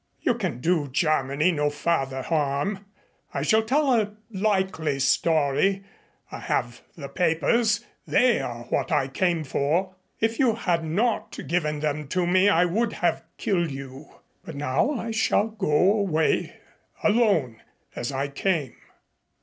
You 0.21 0.33
can 0.33 0.61
do 0.61 0.87
Germany 0.87 1.51
no 1.51 1.69
further 1.69 2.23
harm. 2.23 2.87
I 3.35 3.43
shall 3.43 3.61
tell 3.61 3.93
a 3.93 4.15
likely 4.31 4.97
story. 4.97 5.83
I 6.31 6.39
have 6.39 6.81
the 6.97 7.07
papers 7.07 7.81
they 8.07 8.39
are 8.39 8.63
what 8.63 8.91
I 8.91 9.07
came 9.07 9.43
for. 9.43 9.93
If 10.19 10.39
you 10.39 10.55
had 10.55 10.83
not 10.83 11.37
given 11.47 11.81
them 11.81 12.07
to 12.07 12.25
me 12.25 12.49
I 12.49 12.65
would 12.65 12.93
have 12.93 13.23
killed 13.37 13.69
you, 13.69 14.09
but 14.43 14.55
now 14.55 14.89
I 14.89 15.11
shall 15.11 15.49
go 15.49 15.99
away 15.99 16.55
alone 17.03 17.61
as 17.95 18.11
I 18.11 18.27
came." 18.29 18.75